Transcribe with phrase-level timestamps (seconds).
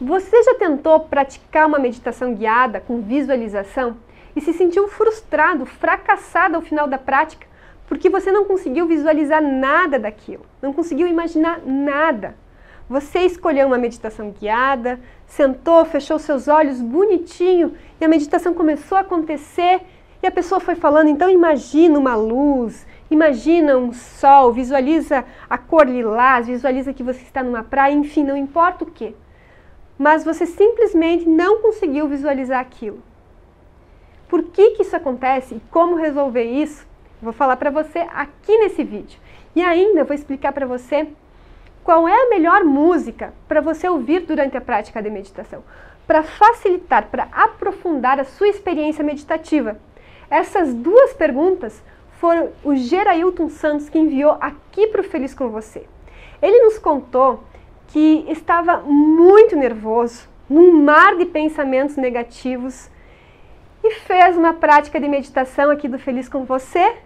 [0.00, 3.96] Você já tentou praticar uma meditação guiada com visualização
[4.34, 7.46] e se sentiu frustrado, fracassado ao final da prática
[7.86, 12.34] porque você não conseguiu visualizar nada daquilo, não conseguiu imaginar nada?
[12.90, 19.02] Você escolheu uma meditação guiada, sentou, fechou seus olhos bonitinho e a meditação começou a
[19.02, 19.80] acontecer
[20.20, 25.86] e a pessoa foi falando, então imagina uma luz, imagina um sol, visualiza a cor
[25.86, 29.14] lilás, visualiza que você está numa praia, enfim, não importa o que
[29.98, 33.02] mas você simplesmente não conseguiu visualizar aquilo.
[34.28, 36.86] Por que, que isso acontece e como resolver isso?
[37.24, 39.18] vou falar para você aqui nesse vídeo.
[39.56, 41.08] E ainda vou explicar para você
[41.82, 45.62] qual é a melhor música para você ouvir durante a prática de meditação,
[46.06, 49.78] para facilitar, para aprofundar a sua experiência meditativa.
[50.30, 51.82] Essas duas perguntas
[52.18, 55.86] foram o Gerailton Santos que enviou aqui para o Feliz com Você.
[56.40, 57.42] Ele nos contou
[57.88, 62.90] que estava muito nervoso, num mar de pensamentos negativos,
[63.82, 66.96] e fez uma prática de meditação aqui do Feliz com Você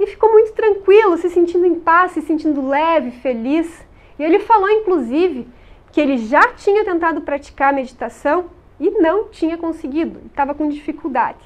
[0.00, 3.86] e ficou muito tranquilo, se sentindo em paz, se sentindo leve, feliz.
[4.18, 5.46] E ele falou, inclusive,
[5.92, 8.46] que ele já tinha tentado praticar meditação
[8.80, 11.38] e não tinha conseguido, estava com dificuldade.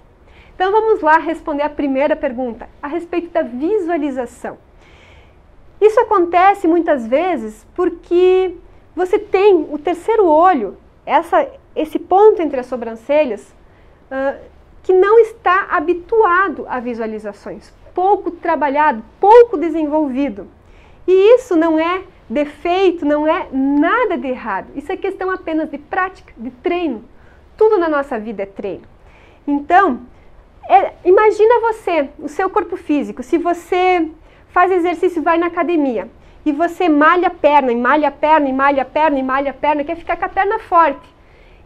[0.54, 4.56] Então vamos lá responder a primeira pergunta a respeito da visualização.
[5.80, 8.54] Isso acontece muitas vezes porque
[8.94, 13.54] você tem o terceiro olho, essa, esse ponto entre as sobrancelhas,
[14.10, 14.38] uh,
[14.82, 20.46] que não está habituado a visualizações, pouco trabalhado, pouco desenvolvido.
[21.06, 24.68] E isso não é defeito, não é nada de errado.
[24.74, 27.04] Isso é questão apenas de prática, de treino.
[27.56, 28.84] Tudo na nossa vida é treino.
[29.46, 30.00] Então,
[30.68, 34.08] é, imagina você, o seu corpo físico, se você
[34.56, 36.08] faz exercício, vai na academia
[36.46, 39.50] e você malha a perna, e malha a perna, e malha a perna, e malha
[39.50, 41.06] a perna, quer ficar com a perna forte.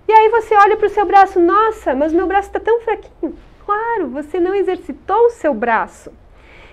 [0.09, 3.37] E aí você olha para o seu braço, nossa, mas meu braço está tão fraquinho.
[3.65, 6.11] Claro, você não exercitou o seu braço.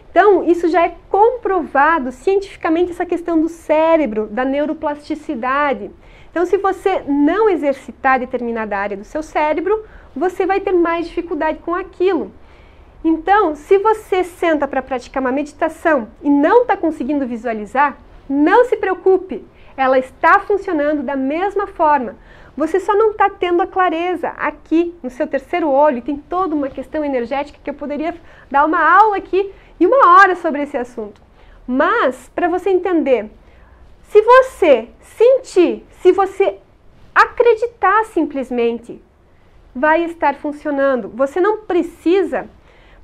[0.09, 5.91] Então, isso já é comprovado cientificamente, essa questão do cérebro, da neuroplasticidade.
[6.31, 9.83] Então, se você não exercitar determinada área do seu cérebro,
[10.15, 12.31] você vai ter mais dificuldade com aquilo.
[13.03, 17.97] Então, se você senta para praticar uma meditação e não está conseguindo visualizar,
[18.27, 22.15] não se preocupe, ela está funcionando da mesma forma.
[22.57, 26.01] Você só não está tendo a clareza aqui no seu terceiro olho.
[26.01, 28.15] Tem toda uma questão energética que eu poderia
[28.49, 31.21] dar uma aula aqui e uma hora sobre esse assunto.
[31.67, 33.29] Mas, para você entender,
[34.09, 36.57] se você sentir, se você
[37.13, 39.01] acreditar simplesmente,
[39.75, 41.09] vai estar funcionando.
[41.09, 42.49] Você não precisa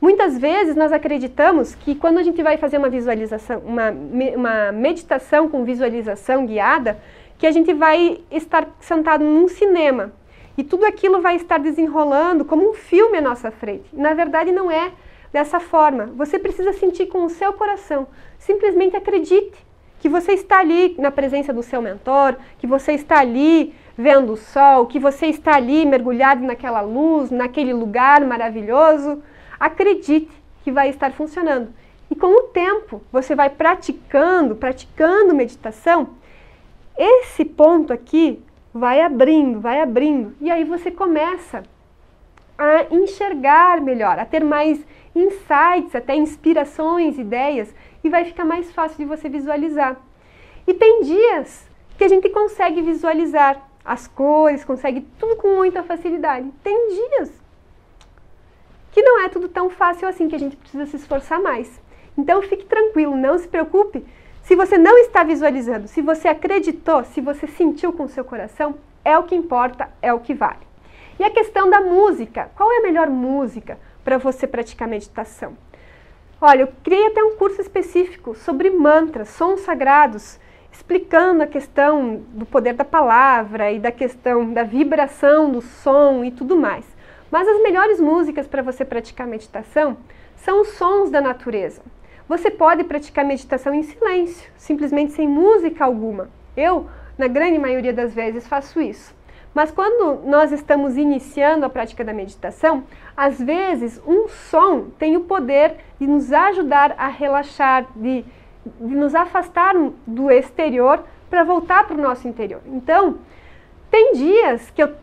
[0.03, 3.90] Muitas vezes nós acreditamos que quando a gente vai fazer uma visualização, uma,
[4.36, 7.00] uma meditação com visualização guiada,
[7.38, 10.12] que a gente vai estar sentado num cinema
[10.58, 13.86] e tudo aquilo vai estar desenrolando como um filme à nossa frente.
[13.94, 14.92] Na verdade, não é
[15.31, 16.08] dessa forma.
[16.18, 18.06] Você precisa sentir com o seu coração.
[18.38, 19.56] Simplesmente acredite
[20.02, 24.38] que você está ali na presença do seu mentor, que você está ali vendo o
[24.38, 29.24] sol, que você está ali mergulhado naquela luz, naquele lugar maravilhoso
[29.59, 30.30] acredite
[30.64, 31.74] que vai estar funcionando.
[32.09, 36.09] E com o tempo, você vai praticando, praticando meditação,
[36.97, 38.42] esse ponto aqui
[38.74, 41.63] vai abrindo, vai abrindo, e aí você começa
[42.58, 44.84] a enxergar melhor, a ter mais
[45.16, 49.97] insights, até inspirações, ideias, e vai ficar mais fácil de você visualizar.
[50.68, 56.50] E tem dias que a gente consegue visualizar as cores, consegue tudo com muita facilidade.
[56.63, 57.43] Tem dias
[58.94, 61.81] que não é tudo tão fácil assim, que a gente precisa se esforçar mais.
[62.18, 64.06] Então fique tranquilo, não se preocupe.
[64.44, 68.76] Se você não está visualizando, se você acreditou, se você sentiu com o seu coração,
[69.04, 70.68] é o que importa, é o que vale.
[71.20, 75.58] E a questão da música, qual é a melhor música para você praticar meditação?
[76.40, 80.40] Olha, eu criei até um curso específico sobre mantras, sons sagrados,
[80.72, 86.31] explicando a questão do poder da palavra e da questão da vibração do som e
[86.31, 86.86] tudo mais.
[87.33, 89.97] Mas as melhores músicas para você praticar meditação
[90.35, 91.81] são os sons da natureza.
[92.30, 96.30] Você pode praticar meditação em silêncio, simplesmente sem música alguma.
[96.56, 96.88] Eu,
[97.18, 99.15] na grande maioria das vezes, faço isso.
[99.51, 102.83] Mas quando nós estamos iniciando a prática da meditação,
[103.18, 108.24] às vezes um som tem o poder de nos ajudar a relaxar, de,
[108.79, 109.74] de nos afastar
[110.06, 112.62] do exterior para voltar para o nosso interior.
[112.68, 113.18] Então,
[113.89, 115.02] tem dias que eu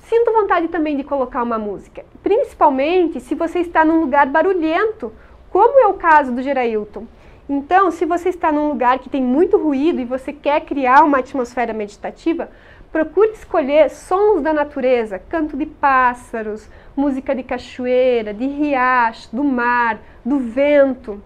[0.00, 5.12] sinto vontade também de colocar uma música, principalmente se você está num lugar barulhento,
[5.50, 7.06] como é o caso do Gerailton.
[7.48, 11.18] Então, se você está num lugar que tem muito ruído e você quer criar uma
[11.18, 12.48] atmosfera meditativa,
[12.90, 19.98] procure escolher sons da natureza, canto de pássaros, música de cachoeira, de riacho, do mar,
[20.24, 21.20] do vento,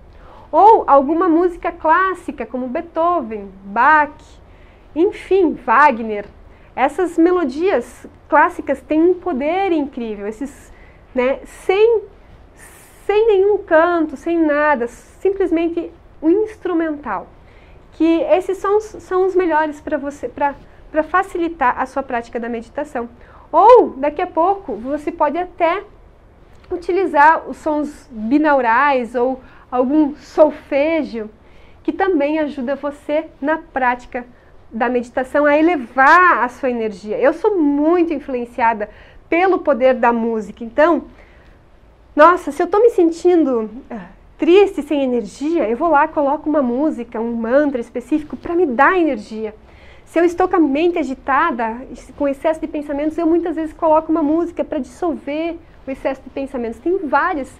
[0.50, 4.14] ou alguma música clássica como Beethoven, Bach,
[4.94, 6.26] enfim, Wagner.
[6.76, 10.70] Essas melodias clássicas têm um poder incrível, esses,
[11.14, 12.02] né, sem,
[13.06, 15.90] sem nenhum canto, sem nada, simplesmente
[16.20, 17.28] o um instrumental.
[17.92, 23.08] Que esses sons são os melhores para você, para facilitar a sua prática da meditação.
[23.50, 25.82] Ou, daqui a pouco, você pode até
[26.70, 29.40] utilizar os sons binaurais ou
[29.70, 31.30] algum solfejo,
[31.82, 34.26] que também ajuda você na prática
[34.76, 37.18] da meditação a elevar a sua energia.
[37.18, 38.88] Eu sou muito influenciada
[39.28, 41.04] pelo poder da música, então,
[42.14, 44.06] nossa, se eu estou me sentindo ah,
[44.38, 48.96] triste, sem energia, eu vou lá, coloco uma música, um mantra específico para me dar
[48.96, 49.54] energia.
[50.04, 51.82] Se eu estou com a mente agitada,
[52.16, 55.56] com excesso de pensamentos, eu muitas vezes coloco uma música para dissolver
[55.86, 56.78] o excesso de pensamentos.
[56.78, 57.52] Tem várias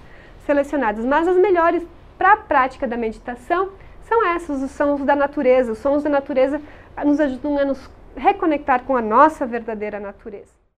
[0.47, 1.83] selecionadas, mas as melhores
[2.17, 3.71] para a prática da meditação
[4.09, 5.73] são essas, os sons da natureza.
[5.73, 6.61] Os sons da natureza
[7.05, 10.53] nos ajudam a nos reconectar com a nossa verdadeira natureza.